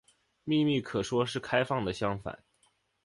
[0.45, 2.43] 秘密可说是开放的相反。